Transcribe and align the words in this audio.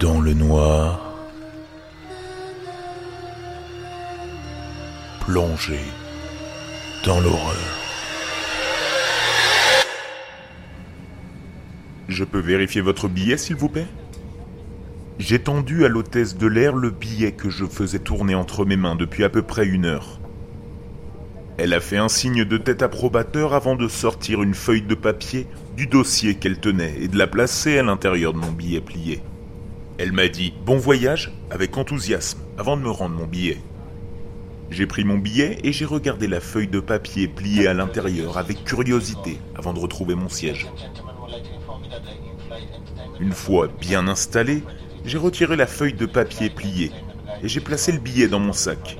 dans 0.00 0.20
le 0.20 0.32
noir, 0.32 1.12
plongé 5.20 5.80
dans 7.04 7.18
l'horreur. 7.20 7.56
Je 12.08 12.22
peux 12.22 12.38
vérifier 12.38 12.80
votre 12.80 13.08
billet, 13.08 13.36
s'il 13.36 13.56
vous 13.56 13.68
plaît? 13.68 13.86
J'ai 15.18 15.40
tendu 15.40 15.84
à 15.84 15.88
l'hôtesse 15.88 16.36
de 16.36 16.46
l'air 16.46 16.76
le 16.76 16.90
billet 16.90 17.32
que 17.32 17.50
je 17.50 17.64
faisais 17.64 17.98
tourner 17.98 18.36
entre 18.36 18.64
mes 18.64 18.76
mains 18.76 18.94
depuis 18.94 19.24
à 19.24 19.28
peu 19.28 19.42
près 19.42 19.66
une 19.66 19.84
heure. 19.84 20.20
Elle 21.56 21.74
a 21.74 21.80
fait 21.80 21.96
un 21.96 22.08
signe 22.08 22.44
de 22.44 22.56
tête 22.56 22.82
approbateur 22.82 23.52
avant 23.52 23.74
de 23.74 23.88
sortir 23.88 24.44
une 24.44 24.54
feuille 24.54 24.82
de 24.82 24.94
papier 24.94 25.48
du 25.76 25.88
dossier 25.88 26.36
qu'elle 26.36 26.60
tenait 26.60 26.94
et 27.00 27.08
de 27.08 27.18
la 27.18 27.26
placer 27.26 27.78
à 27.78 27.82
l'intérieur 27.82 28.32
de 28.32 28.38
mon 28.38 28.52
billet 28.52 28.80
plié. 28.80 29.20
Elle 29.98 30.12
m'a 30.12 30.28
dit 30.28 30.54
bon 30.64 30.76
voyage 30.78 31.32
avec 31.50 31.76
enthousiasme 31.76 32.38
avant 32.56 32.76
de 32.76 32.82
me 32.82 32.90
rendre 32.90 33.16
mon 33.16 33.26
billet. 33.26 33.58
J'ai 34.70 34.86
pris 34.86 35.02
mon 35.02 35.18
billet 35.18 35.58
et 35.64 35.72
j'ai 35.72 35.84
regardé 35.84 36.28
la 36.28 36.38
feuille 36.40 36.68
de 36.68 36.78
papier 36.78 37.26
pliée 37.26 37.66
à 37.66 37.74
l'intérieur 37.74 38.38
avec 38.38 38.62
curiosité 38.62 39.38
avant 39.56 39.72
de 39.72 39.80
retrouver 39.80 40.14
mon 40.14 40.28
siège. 40.28 40.68
Une 43.18 43.32
fois 43.32 43.68
bien 43.80 44.06
installé, 44.06 44.62
j'ai 45.04 45.18
retiré 45.18 45.56
la 45.56 45.66
feuille 45.66 45.94
de 45.94 46.06
papier 46.06 46.48
pliée 46.48 46.92
et 47.42 47.48
j'ai 47.48 47.60
placé 47.60 47.90
le 47.90 47.98
billet 47.98 48.28
dans 48.28 48.38
mon 48.38 48.52
sac. 48.52 48.98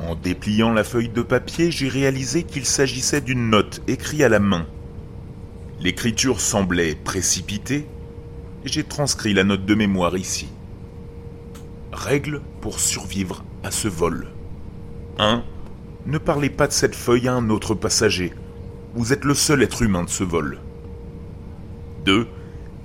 En 0.00 0.14
dépliant 0.14 0.72
la 0.72 0.84
feuille 0.84 1.10
de 1.10 1.22
papier, 1.22 1.70
j'ai 1.70 1.88
réalisé 1.88 2.44
qu'il 2.44 2.64
s'agissait 2.64 3.20
d'une 3.20 3.50
note 3.50 3.82
écrite 3.86 4.22
à 4.22 4.30
la 4.30 4.38
main. 4.38 4.66
L'écriture 5.80 6.40
semblait 6.40 6.94
précipitée 6.94 7.86
j'ai 8.68 8.84
transcrit 8.84 9.34
la 9.34 9.44
note 9.44 9.64
de 9.64 9.74
mémoire 9.74 10.16
ici. 10.16 10.48
Règle 11.92 12.42
pour 12.60 12.80
survivre 12.80 13.44
à 13.64 13.70
ce 13.70 13.88
vol. 13.88 14.28
1. 15.18 15.42
Ne 16.06 16.18
parlez 16.18 16.50
pas 16.50 16.66
de 16.66 16.72
cette 16.72 16.94
feuille 16.94 17.28
à 17.28 17.34
un 17.34 17.50
autre 17.50 17.74
passager. 17.74 18.32
Vous 18.94 19.12
êtes 19.12 19.24
le 19.24 19.34
seul 19.34 19.62
être 19.62 19.82
humain 19.82 20.04
de 20.04 20.10
ce 20.10 20.24
vol. 20.24 20.60
2. 22.04 22.26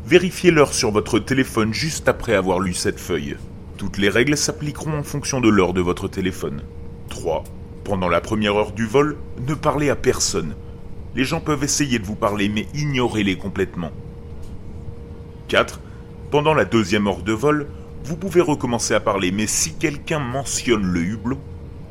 Vérifiez 0.06 0.52
l'heure 0.52 0.74
sur 0.74 0.92
votre 0.92 1.20
téléphone 1.20 1.74
juste 1.74 2.08
après 2.08 2.34
avoir 2.34 2.60
lu 2.60 2.74
cette 2.74 3.00
feuille. 3.00 3.38
Toutes 3.78 3.98
les 3.98 4.10
règles 4.10 4.38
s'appliqueront 4.38 4.98
en 4.98 5.04
fonction 5.04 5.42
de 5.42 5.50
l'heure 5.50 5.74
de 5.74 5.82
votre 5.82 6.08
téléphone. 6.08 6.62
3. 7.10 7.44
Pendant 7.84 8.10
la 8.10 8.22
première 8.22 8.56
heure 8.56 8.72
du 8.72 8.86
vol, 8.86 9.18
ne 9.48 9.54
parlez 9.54 9.90
à 9.90 9.96
personne. 9.96 10.56
Les 11.16 11.24
gens 11.24 11.42
peuvent 11.42 11.64
essayer 11.64 12.00
de 12.00 12.06
vous 12.06 12.16
parler, 12.16 12.50
mais 12.50 12.68
ignorez-les 12.74 13.38
complètement. 13.38 13.92
4. 15.54 15.80
Pendant 16.32 16.56
la 16.56 16.66
deuxième 16.66 17.06
heure 17.06 17.22
de 17.22 17.32
vol, 17.32 17.68
vous 18.06 18.18
pouvez 18.18 18.42
recommencer 18.42 18.96
à 18.96 19.00
parler, 19.00 19.32
mais 19.32 19.46
si 19.46 19.76
quelqu'un 19.76 20.18
mentionne 20.18 20.82
le 20.82 21.02
hublot, 21.02 21.38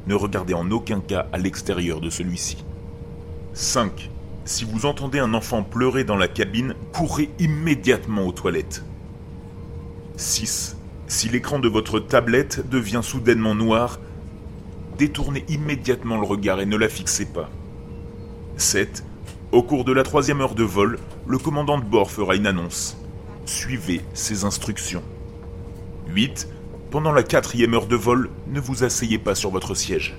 ne 0.08 0.16
regardez 0.16 0.52
en 0.52 0.68
aucun 0.72 0.98
cas 0.98 1.28
à 1.32 1.38
l'extérieur 1.38 2.00
de 2.00 2.10
celui-ci. 2.10 2.64
5. 3.52 4.10
Si 4.46 4.64
vous 4.64 4.84
entendez 4.84 5.20
un 5.20 5.32
enfant 5.32 5.62
pleurer 5.62 6.02
dans 6.02 6.16
la 6.16 6.26
cabine, 6.26 6.74
courez 6.92 7.30
immédiatement 7.38 8.26
aux 8.26 8.32
toilettes. 8.32 8.82
6. 10.16 10.76
Si 11.06 11.28
l'écran 11.28 11.60
de 11.60 11.68
votre 11.68 12.00
tablette 12.00 12.68
devient 12.68 13.02
soudainement 13.04 13.54
noir, 13.54 14.00
détournez 14.98 15.44
immédiatement 15.48 16.16
le 16.16 16.26
regard 16.26 16.60
et 16.60 16.66
ne 16.66 16.76
la 16.76 16.88
fixez 16.88 17.26
pas. 17.26 17.48
7. 18.56 19.04
Au 19.52 19.62
cours 19.62 19.84
de 19.84 19.92
la 19.92 20.02
troisième 20.02 20.40
heure 20.40 20.56
de 20.56 20.64
vol, 20.64 20.98
le 21.28 21.38
commandant 21.38 21.78
de 21.78 21.84
bord 21.84 22.10
fera 22.10 22.34
une 22.34 22.48
annonce. 22.48 22.96
Suivez 23.44 24.02
ses 24.14 24.44
instructions. 24.44 25.02
8. 26.08 26.48
Pendant 26.90 27.12
la 27.12 27.24
quatrième 27.24 27.74
heure 27.74 27.86
de 27.86 27.96
vol, 27.96 28.30
ne 28.46 28.60
vous 28.60 28.84
asseyez 28.84 29.18
pas 29.18 29.34
sur 29.34 29.50
votre 29.50 29.74
siège. 29.74 30.16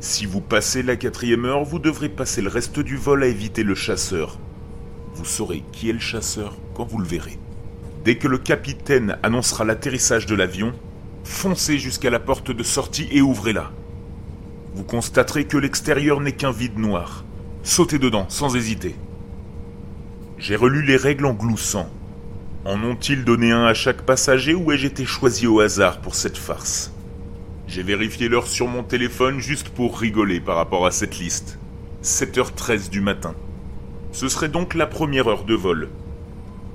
Si 0.00 0.26
vous 0.26 0.40
passez 0.40 0.82
la 0.82 0.96
quatrième 0.96 1.44
heure, 1.44 1.64
vous 1.64 1.78
devrez 1.78 2.08
passer 2.08 2.42
le 2.42 2.48
reste 2.48 2.80
du 2.80 2.96
vol 2.96 3.22
à 3.22 3.26
éviter 3.26 3.62
le 3.62 3.76
chasseur. 3.76 4.38
Vous 5.14 5.24
saurez 5.24 5.62
qui 5.72 5.90
est 5.90 5.92
le 5.92 6.00
chasseur 6.00 6.56
quand 6.74 6.84
vous 6.84 6.98
le 6.98 7.06
verrez. 7.06 7.38
Dès 8.04 8.16
que 8.16 8.28
le 8.28 8.38
capitaine 8.38 9.16
annoncera 9.22 9.64
l'atterrissage 9.64 10.26
de 10.26 10.34
l'avion, 10.34 10.72
foncez 11.22 11.78
jusqu'à 11.78 12.10
la 12.10 12.20
porte 12.20 12.50
de 12.50 12.62
sortie 12.64 13.08
et 13.12 13.20
ouvrez-la. 13.20 13.70
Vous 14.74 14.84
constaterez 14.84 15.44
que 15.44 15.56
l'extérieur 15.56 16.20
n'est 16.20 16.32
qu'un 16.32 16.52
vide 16.52 16.78
noir. 16.78 17.24
Sautez 17.62 17.98
dedans 17.98 18.26
sans 18.28 18.56
hésiter. 18.56 18.96
J'ai 20.36 20.56
relu 20.56 20.82
les 20.82 20.96
règles 20.96 21.26
en 21.26 21.34
gloussant. 21.34 21.90
En 22.64 22.82
ont-ils 22.82 23.24
donné 23.24 23.52
un 23.52 23.64
à 23.64 23.72
chaque 23.72 24.02
passager 24.02 24.52
ou 24.52 24.72
ai-je 24.72 24.88
été 24.88 25.04
choisi 25.04 25.46
au 25.46 25.60
hasard 25.60 26.00
pour 26.00 26.16
cette 26.16 26.36
farce? 26.36 26.92
J'ai 27.68 27.82
vérifié 27.82 28.28
l'heure 28.28 28.48
sur 28.48 28.66
mon 28.66 28.82
téléphone 28.82 29.38
juste 29.38 29.68
pour 29.68 29.98
rigoler 29.98 30.40
par 30.40 30.56
rapport 30.56 30.84
à 30.84 30.90
cette 30.90 31.18
liste. 31.18 31.58
7h13 32.02 32.90
du 32.90 33.00
matin. 33.00 33.34
Ce 34.10 34.28
serait 34.28 34.48
donc 34.48 34.74
la 34.74 34.86
première 34.86 35.28
heure 35.28 35.44
de 35.44 35.54
vol. 35.54 35.88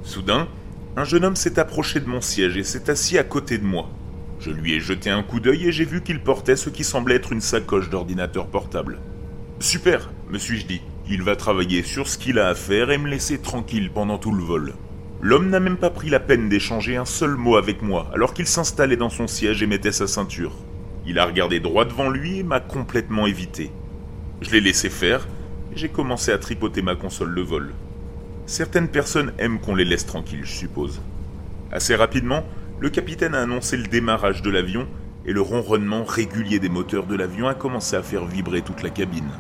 Soudain, 0.04 0.48
un 0.96 1.04
jeune 1.04 1.26
homme 1.26 1.36
s'est 1.36 1.60
approché 1.60 2.00
de 2.00 2.08
mon 2.08 2.22
siège 2.22 2.56
et 2.56 2.64
s'est 2.64 2.90
assis 2.90 3.18
à 3.18 3.24
côté 3.24 3.58
de 3.58 3.66
moi. 3.66 3.90
Je 4.40 4.52
lui 4.52 4.74
ai 4.74 4.80
jeté 4.80 5.10
un 5.10 5.24
coup 5.24 5.40
d'œil 5.40 5.68
et 5.68 5.72
j'ai 5.72 5.86
vu 5.86 6.02
qu'il 6.02 6.22
portait 6.22 6.56
ce 6.56 6.70
qui 6.70 6.84
semblait 6.84 7.16
être 7.16 7.34
une 7.34 7.42
sacoche 7.42 7.90
d'ordinateur 7.90 8.48
portable. 8.48 9.00
Super, 9.60 10.12
me 10.30 10.38
suis-je 10.38 10.66
dit. 10.66 10.82
Il 11.10 11.24
va 11.24 11.36
travailler 11.36 11.84
sur 11.84 12.08
ce 12.08 12.18
qu'il 12.18 12.40
a 12.40 12.48
à 12.48 12.56
faire 12.56 12.92
et 12.92 12.98
me 12.98 13.10
laisser 13.10 13.38
tranquille 13.38 13.92
pendant 13.94 14.18
tout 14.18 14.32
le 14.32 14.44
vol. 14.44 14.74
L'homme 15.26 15.50
n'a 15.50 15.62
même 15.62 15.78
pas 15.78 15.90
pris 15.90 16.10
la 16.10 16.20
peine 16.20 16.50
d'échanger 16.50 16.98
un 16.98 17.06
seul 17.06 17.38
mot 17.38 17.56
avec 17.56 17.82
moi 17.82 18.12
alors 18.14 18.34
qu'il 18.34 18.46
s'installait 18.46 18.98
dans 18.98 19.10
son 19.10 19.26
siège 19.26 19.64
et 19.64 19.68
mettait 19.68 19.94
sa 19.94 20.06
ceinture. 20.06 20.52
Il 21.08 21.18
a 21.18 21.26
regardé 21.26 21.62
droit 21.62 21.86
devant 21.86 22.10
lui 22.10 22.40
et 22.40 22.44
m'a 22.44 22.60
complètement 22.60 23.26
évité. 23.26 23.72
Je 24.42 24.52
l'ai 24.52 24.60
laissé 24.60 24.90
faire 24.90 25.26
et 25.74 25.78
j'ai 25.78 25.88
commencé 25.88 26.34
à 26.34 26.38
tripoter 26.38 26.82
ma 26.82 26.98
console 26.98 27.34
de 27.36 27.42
vol. 27.42 27.72
Certaines 28.48 28.90
personnes 28.90 29.32
aiment 29.38 29.62
qu'on 29.62 29.76
les 29.76 29.86
laisse 29.86 30.06
tranquilles, 30.06 30.44
je 30.44 30.52
suppose. 30.52 31.02
Assez 31.72 31.96
rapidement, 31.96 32.44
le 32.82 32.90
capitaine 32.90 33.34
a 33.34 33.44
annoncé 33.44 33.78
le 33.78 33.88
démarrage 33.88 34.42
de 34.42 34.50
l'avion 34.50 34.90
et 35.26 35.32
le 35.32 35.40
ronronnement 35.40 36.04
régulier 36.04 36.60
des 36.60 36.68
moteurs 36.68 37.06
de 37.06 37.16
l'avion 37.16 37.48
a 37.48 37.54
commencé 37.54 37.96
à 37.96 38.04
faire 38.04 38.26
vibrer 38.26 38.62
toute 38.62 38.84
la 38.84 38.90
cabine. 38.90 39.32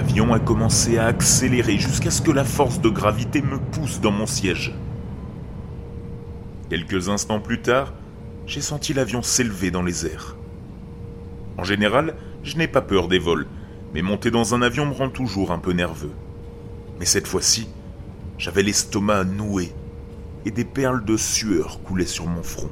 L'avion 0.00 0.19
a 0.32 0.38
commencé 0.38 0.98
à 0.98 1.06
accélérer 1.06 1.78
jusqu'à 1.78 2.10
ce 2.10 2.22
que 2.22 2.30
la 2.30 2.44
force 2.44 2.80
de 2.80 2.88
gravité 2.88 3.42
me 3.42 3.58
pousse 3.58 4.00
dans 4.00 4.10
mon 4.10 4.26
siège. 4.26 4.74
Quelques 6.68 7.08
instants 7.08 7.40
plus 7.40 7.60
tard, 7.60 7.92
j'ai 8.46 8.60
senti 8.60 8.92
l'avion 8.92 9.22
s'élever 9.22 9.70
dans 9.70 9.82
les 9.82 10.06
airs. 10.06 10.36
En 11.58 11.64
général, 11.64 12.14
je 12.44 12.56
n'ai 12.56 12.68
pas 12.68 12.80
peur 12.80 13.08
des 13.08 13.18
vols, 13.18 13.48
mais 13.92 14.02
monter 14.02 14.30
dans 14.30 14.54
un 14.54 14.62
avion 14.62 14.86
me 14.86 14.94
rend 14.94 15.08
toujours 15.08 15.50
un 15.50 15.58
peu 15.58 15.72
nerveux. 15.72 16.12
Mais 17.00 17.06
cette 17.06 17.26
fois-ci, 17.26 17.68
j'avais 18.38 18.62
l'estomac 18.62 19.24
noué 19.24 19.72
et 20.44 20.52
des 20.52 20.64
perles 20.64 21.04
de 21.04 21.16
sueur 21.16 21.82
coulaient 21.82 22.06
sur 22.06 22.26
mon 22.26 22.42
front. 22.42 22.70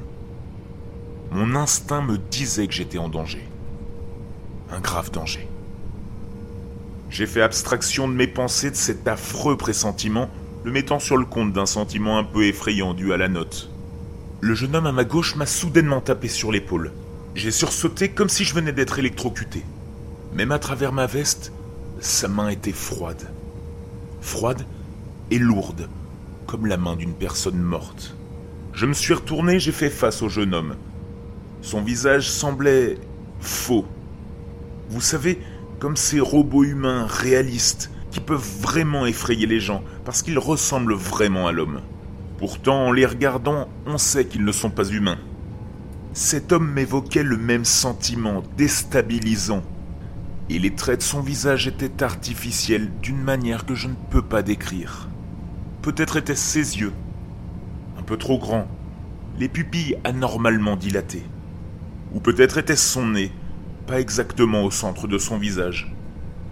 Mon 1.31 1.55
instinct 1.55 2.01
me 2.01 2.17
disait 2.17 2.67
que 2.67 2.73
j'étais 2.73 2.97
en 2.97 3.09
danger. 3.09 3.43
Un 4.71 4.79
grave 4.79 5.11
danger. 5.11 5.48
J'ai 7.09 7.25
fait 7.25 7.41
abstraction 7.41 8.07
de 8.07 8.13
mes 8.13 8.27
pensées 8.27 8.69
de 8.69 8.75
cet 8.75 9.07
affreux 9.07 9.57
pressentiment, 9.57 10.29
le 10.63 10.71
mettant 10.71 10.99
sur 10.99 11.17
le 11.17 11.25
compte 11.25 11.53
d'un 11.53 11.65
sentiment 11.65 12.17
un 12.17 12.23
peu 12.23 12.45
effrayant 12.45 12.93
dû 12.93 13.13
à 13.13 13.17
la 13.17 13.27
note. 13.27 13.69
Le 14.41 14.53
jeune 14.53 14.75
homme 14.75 14.85
à 14.85 14.91
ma 14.91 15.03
gauche 15.03 15.35
m'a 15.35 15.45
soudainement 15.45 16.01
tapé 16.01 16.27
sur 16.27 16.51
l'épaule. 16.51 16.91
J'ai 17.35 17.51
sursauté 17.51 18.09
comme 18.09 18.29
si 18.29 18.43
je 18.43 18.53
venais 18.53 18.71
d'être 18.71 18.99
électrocuté. 18.99 19.63
Même 20.33 20.51
à 20.51 20.59
travers 20.59 20.93
ma 20.93 21.07
veste, 21.07 21.51
sa 21.99 22.27
main 22.27 22.49
était 22.49 22.71
froide. 22.71 23.29
Froide 24.21 24.65
et 25.31 25.39
lourde, 25.39 25.89
comme 26.45 26.67
la 26.67 26.77
main 26.77 26.95
d'une 26.95 27.13
personne 27.13 27.59
morte. 27.59 28.15
Je 28.73 28.85
me 28.85 28.93
suis 28.93 29.13
retourné, 29.13 29.59
j'ai 29.59 29.71
fait 29.71 29.89
face 29.89 30.21
au 30.21 30.29
jeune 30.29 30.53
homme. 30.53 30.75
Son 31.61 31.81
visage 31.81 32.29
semblait 32.29 32.97
faux. 33.39 33.85
Vous 34.89 35.01
savez, 35.01 35.39
comme 35.79 35.95
ces 35.95 36.19
robots 36.19 36.65
humains 36.65 37.05
réalistes 37.07 37.89
qui 38.11 38.19
peuvent 38.19 38.47
vraiment 38.61 39.05
effrayer 39.05 39.45
les 39.47 39.59
gens 39.59 39.81
parce 40.05 40.21
qu'ils 40.21 40.39
ressemblent 40.39 40.93
vraiment 40.93 41.47
à 41.47 41.51
l'homme. 41.51 41.81
Pourtant, 42.37 42.87
en 42.87 42.91
les 42.91 43.05
regardant, 43.05 43.67
on 43.85 43.97
sait 43.97 44.25
qu'ils 44.25 44.45
ne 44.45 44.51
sont 44.51 44.69
pas 44.69 44.87
humains. 44.87 45.17
Cet 46.13 46.51
homme 46.51 46.71
m'évoquait 46.71 47.23
le 47.23 47.37
même 47.37 47.65
sentiment 47.65 48.43
déstabilisant. 48.57 49.63
Et 50.49 50.57
les 50.57 50.73
traits 50.73 50.99
de 50.99 51.03
son 51.03 51.21
visage 51.21 51.67
étaient 51.67 52.03
artificiels 52.03 52.89
d'une 53.01 53.21
manière 53.21 53.65
que 53.65 53.75
je 53.75 53.87
ne 53.87 53.93
peux 54.09 54.21
pas 54.21 54.41
décrire. 54.41 55.07
Peut-être 55.81 56.17
étaient-ce 56.17 56.41
ses 56.41 56.79
yeux, 56.79 56.93
un 57.97 58.01
peu 58.01 58.17
trop 58.17 58.39
grands, 58.39 58.67
les 59.37 59.47
pupilles 59.47 59.97
anormalement 60.03 60.75
dilatées. 60.75 61.25
Ou 62.13 62.19
peut-être 62.19 62.57
était-ce 62.57 62.87
son 62.87 63.09
nez, 63.09 63.31
pas 63.89 63.99
exactement 63.99 64.63
au 64.63 64.69
centre 64.69 65.07
de 65.07 65.17
son 65.17 65.39
visage. 65.39 65.91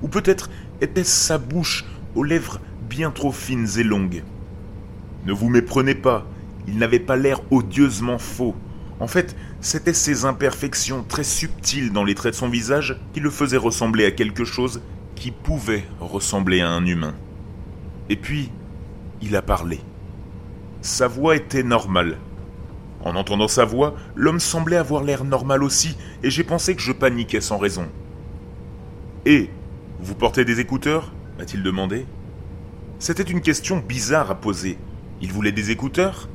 Ou 0.01 0.07
peut-être 0.07 0.49
était-ce 0.81 1.27
sa 1.27 1.37
bouche 1.37 1.85
aux 2.15 2.23
lèvres 2.23 2.59
bien 2.89 3.11
trop 3.11 3.31
fines 3.31 3.67
et 3.77 3.83
longues. 3.83 4.23
Ne 5.27 5.33
vous 5.33 5.47
méprenez 5.47 5.93
pas, 5.93 6.25
il 6.67 6.79
n'avait 6.79 6.99
pas 6.99 7.15
l'air 7.15 7.41
odieusement 7.51 8.17
faux. 8.17 8.55
En 8.99 9.05
fait, 9.05 9.35
c'étaient 9.61 9.93
ces 9.93 10.25
imperfections 10.25 11.05
très 11.07 11.23
subtiles 11.23 11.93
dans 11.93 12.03
les 12.03 12.15
traits 12.15 12.33
de 12.33 12.39
son 12.39 12.49
visage 12.49 12.99
qui 13.13 13.19
le 13.19 13.29
faisaient 13.29 13.57
ressembler 13.57 14.05
à 14.05 14.11
quelque 14.11 14.43
chose 14.43 14.81
qui 15.13 15.29
pouvait 15.29 15.85
ressembler 15.99 16.61
à 16.61 16.69
un 16.69 16.87
humain. 16.87 17.13
Et 18.09 18.15
puis, 18.15 18.49
il 19.21 19.35
a 19.35 19.43
parlé. 19.43 19.79
Sa 20.81 21.07
voix 21.07 21.35
était 21.35 21.61
normale. 21.61 22.17
En 23.03 23.15
entendant 23.15 23.47
sa 23.47 23.65
voix, 23.65 23.95
l'homme 24.15 24.39
semblait 24.39 24.77
avoir 24.77 25.03
l'air 25.03 25.23
normal 25.23 25.63
aussi, 25.63 25.97
et 26.23 26.29
j'ai 26.29 26.43
pensé 26.43 26.75
que 26.75 26.81
je 26.81 26.91
paniquais 26.91 27.41
sans 27.41 27.57
raison. 27.57 27.87
Et 29.25 29.49
vous 29.99 30.15
portez 30.15 30.45
des 30.45 30.59
écouteurs? 30.59 31.11
m'a-t-il 31.37 31.63
demandé. 31.63 32.05
C'était 32.99 33.23
une 33.23 33.41
question 33.41 33.77
bizarre 33.77 34.31
à 34.31 34.35
poser. 34.35 34.77
Il 35.21 35.31
voulait 35.31 35.51
des 35.51 35.71
écouteurs? 35.71 36.29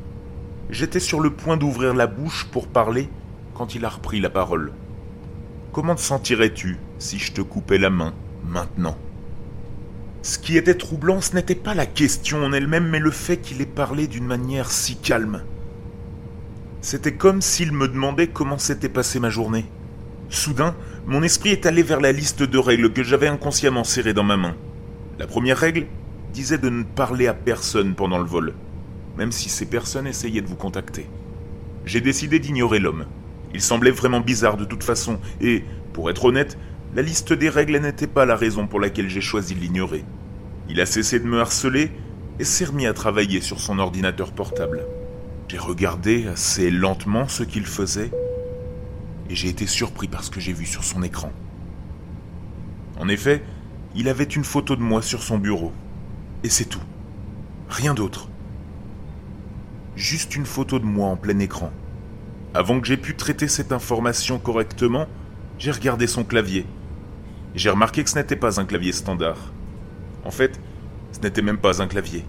J'étais 0.71 1.01
sur 1.01 1.21
le 1.21 1.31
point 1.31 1.57
d'ouvrir 1.57 1.95
la 1.95 2.07
bouche 2.07 2.47
pour 2.51 2.69
parler 2.69 3.09
quand 3.55 3.75
il 3.75 3.85
a 3.85 3.89
repris 3.89 4.21
la 4.21 4.31
parole. 4.31 4.73
Comment 5.73 5.95
te 5.95 6.01
sentirais-tu 6.01 6.79
si 6.99 7.19
je 7.19 7.33
te 7.33 7.41
coupais 7.41 7.79
la 7.79 7.91
main 7.91 8.15
maintenant? 8.45 8.97
Ce 10.23 10.39
qui 10.39 10.57
était 10.57 10.77
troublant, 10.77 11.21
ce 11.21 11.35
n'était 11.35 11.57
pas 11.57 11.75
la 11.75 11.87
question 11.87 12.45
en 12.45 12.53
elle-même, 12.53 12.89
mais 12.89 13.01
le 13.01 13.11
fait 13.11 13.39
qu'il 13.39 13.61
ait 13.61 13.67
parlé 13.67 14.07
d'une 14.07 14.27
manière 14.27 14.71
si 14.71 14.97
calme. 14.97 15.43
C'était 16.85 17.15
comme 17.15 17.43
s'il 17.43 17.71
me 17.71 17.87
demandait 17.87 18.27
comment 18.27 18.59
s'était 18.59 18.89
passée 18.89 19.21
ma 19.21 19.31
journée. 19.31 19.67
Soudain, 20.29 20.75
mon 21.07 21.23
esprit 21.23 21.51
est 21.51 21.65
allé 21.65 21.85
vers 21.85 22.01
la 22.01 22.11
liste 22.11 22.43
de 22.43 22.59
règles 22.59 22.93
que 22.93 23.05
j'avais 23.05 23.29
inconsciemment 23.29 23.85
serrées 23.85 24.15
dans 24.15 24.25
ma 24.25 24.37
main. 24.37 24.57
La 25.21 25.29
première 25.29 25.59
règle 25.59 25.87
disait 26.33 26.59
de 26.59 26.69
ne 26.69 26.83
parler 26.83 27.29
à 27.29 27.35
personne 27.35 27.95
pendant 27.95 28.19
le 28.19 28.25
vol, 28.25 28.55
même 29.17 29.31
si 29.31 29.49
ces 29.49 29.67
personnes 29.67 30.09
essayaient 30.09 30.41
de 30.41 30.49
vous 30.49 30.57
contacter. 30.57 31.07
J'ai 31.87 32.01
décidé 32.01 32.41
d'ignorer 32.41 32.81
l'homme. 32.81 33.07
Il 33.55 33.61
semblait 33.61 33.93
vraiment 33.93 34.21
bizarre 34.21 34.57
de 34.57 34.65
toute 34.65 34.83
façon, 34.83 35.21
et, 35.41 35.63
pour 35.93 36.11
être 36.11 36.25
honnête, 36.25 36.59
la 36.97 37.03
liste 37.03 37.33
des 37.33 37.49
règles 37.49 37.79
n'était 37.79 38.09
pas 38.09 38.27
la 38.27 38.35
raison 38.35 38.67
pour 38.67 38.81
laquelle 38.81 39.09
j'ai 39.09 39.21
choisi 39.21 39.55
de 39.55 39.61
l'ignorer. 39.61 40.05
Il 40.69 40.81
a 40.81 40.87
cessé 40.87 41.21
de 41.21 41.29
me 41.29 41.41
harceler 41.41 41.93
et 42.41 42.45
s'est 42.45 42.65
remis 42.65 42.87
à 42.87 42.93
travailler 42.93 43.41
sur 43.41 43.61
son 43.61 43.79
ordinateur 43.79 44.33
portable. 44.33 44.85
J'ai 45.53 45.59
regardé 45.59 46.29
assez 46.29 46.71
lentement 46.71 47.29
ce 47.29 47.43
qu'il 47.43 47.67
faisait 47.67 48.11
et 49.29 49.35
j'ai 49.35 49.51
été 49.51 49.67
surpris 49.67 50.09
par 50.09 50.25
ce 50.25 50.31
que 50.31 50.41
j'ai 50.41 50.55
vu 50.55 50.65
sur 50.65 50.83
son 50.83 51.03
écran. 51.03 51.31
En 52.99 53.07
effet, 53.07 53.45
il 53.95 54.09
avait 54.09 54.25
une 54.25 54.45
photo 54.45 54.77
de 54.77 54.81
moi 54.81 55.03
sur 55.03 55.23
son 55.23 55.37
bureau. 55.37 55.75
Et 56.43 56.49
c'est 56.49 56.65
tout. 56.65 56.81
Rien 57.69 57.93
d'autre. 57.93 58.31
Juste 59.95 60.37
une 60.37 60.47
photo 60.47 60.79
de 60.79 60.87
moi 60.87 61.09
en 61.09 61.19
plein 61.19 61.39
écran. 61.39 61.71
Avant 62.55 62.81
que 62.81 62.87
j'ai 62.87 62.97
pu 62.97 63.15
traiter 63.15 63.47
cette 63.47 63.73
information 63.73 64.39
correctement, 64.39 65.07
j'ai 65.59 65.71
regardé 65.71 66.07
son 66.07 66.25
clavier. 66.25 66.65
J'ai 67.55 67.69
remarqué 67.69 68.03
que 68.03 68.09
ce 68.09 68.19
n'était 68.19 68.37
pas 68.37 68.59
un 68.59 68.65
clavier 68.65 68.93
standard. 68.93 69.53
En 70.25 70.31
fait, 70.31 70.59
ce 71.13 71.21
n'était 71.21 71.43
même 71.43 71.59
pas 71.59 71.83
un 71.83 71.89
clavier. 71.89 72.25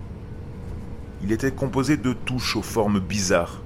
Il 1.23 1.31
était 1.31 1.51
composé 1.51 1.95
de 1.95 2.11
touches 2.11 2.57
aux 2.57 2.61
formes 2.61 2.99
bizarres, 2.99 3.61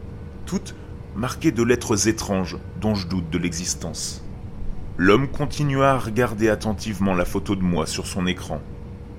toutes 0.45 0.75
marqué 1.15 1.51
de 1.51 1.63
lettres 1.63 2.07
étranges 2.07 2.57
dont 2.80 2.94
je 2.94 3.07
doute 3.07 3.31
de 3.31 3.39
l'existence. 3.39 4.24
L'homme 4.98 5.27
continua 5.27 5.94
à 5.94 5.98
regarder 5.98 6.50
attentivement 6.50 7.15
la 7.15 7.25
photo 7.25 7.56
de 7.56 7.63
moi 7.63 7.88
sur 7.88 8.06
son 8.06 8.27
écran. 8.27 8.62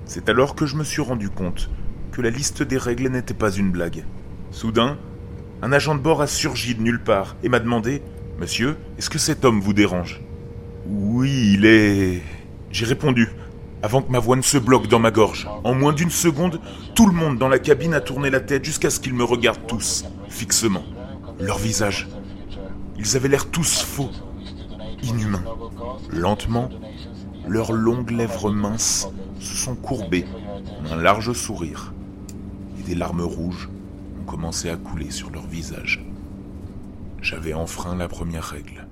C'est 0.05 0.29
alors 0.29 0.55
que 0.55 0.65
je 0.65 0.77
me 0.77 0.85
suis 0.85 1.01
rendu 1.01 1.29
compte 1.29 1.69
que 2.13 2.21
la 2.21 2.29
liste 2.29 2.63
des 2.63 2.77
règles 2.77 3.09
n'était 3.09 3.33
pas 3.33 3.51
une 3.51 3.71
blague. 3.71 4.05
Soudain, 4.51 4.97
un 5.61 5.73
agent 5.73 5.95
de 5.95 5.99
bord 5.99 6.21
a 6.21 6.27
surgi 6.27 6.75
de 6.75 6.81
nulle 6.81 7.03
part 7.03 7.35
et 7.43 7.49
m'a 7.49 7.59
demandé 7.59 8.01
Monsieur, 8.39 8.77
est-ce 8.97 9.09
que 9.09 9.19
cet 9.19 9.43
homme 9.43 9.59
vous 9.59 9.73
dérange 9.73 10.21
Oui, 10.87 11.51
il 11.55 11.65
est. 11.65 12.21
J'ai 12.71 12.85
répondu, 12.85 13.27
avant 13.81 14.01
que 14.01 14.11
ma 14.11 14.19
voix 14.19 14.35
ne 14.35 14.41
se 14.41 14.57
bloque 14.57 14.87
dans 14.87 14.99
ma 14.99 15.11
gorge. 15.11 15.47
En 15.63 15.73
moins 15.73 15.93
d'une 15.93 16.09
seconde, 16.09 16.59
tout 16.95 17.05
le 17.05 17.13
monde 17.13 17.37
dans 17.37 17.47
la 17.47 17.59
cabine 17.59 17.93
a 17.93 18.01
tourné 18.01 18.29
la 18.29 18.39
tête 18.39 18.65
jusqu'à 18.65 18.89
ce 18.89 18.99
qu'ils 18.99 19.13
me 19.13 19.23
regardent 19.23 19.67
tous, 19.67 20.05
fixement 20.27 20.83
leur 21.39 21.57
visage. 21.57 22.07
Ils 22.97 23.15
avaient 23.15 23.29
l'air 23.29 23.49
tous 23.49 23.81
faux, 23.81 24.09
inhumains. 25.03 25.43
Lentement, 26.09 26.69
leurs 27.47 27.71
longues 27.71 28.11
lèvres 28.11 28.51
minces 28.51 29.07
se 29.39 29.55
sont 29.55 29.75
courbées 29.75 30.25
en 30.81 30.91
un 30.91 31.01
large 31.01 31.31
sourire, 31.33 31.93
et 32.77 32.83
des 32.83 32.95
larmes 32.95 33.21
rouges 33.21 33.69
ont 34.19 34.25
commencé 34.25 34.69
à 34.69 34.75
couler 34.75 35.11
sur 35.11 35.29
leur 35.29 35.47
visage. 35.47 36.05
J'avais 37.21 37.53
enfreint 37.53 37.95
la 37.95 38.07
première 38.07 38.43
règle. 38.43 38.87